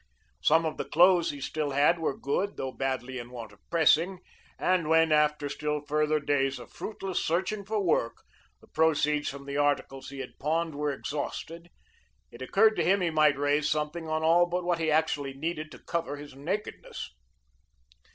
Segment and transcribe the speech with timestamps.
[0.41, 4.17] Some of the clothes he still had were good, though badly in want of pressing,
[4.57, 8.23] and when, after still further days of fruitless searching for work
[8.61, 11.69] the proceeds from the articles he had pawned were exhausted,
[12.31, 15.69] it occurred to him he might raise something on all but what he actually needed
[15.71, 17.11] to cover his nakedness.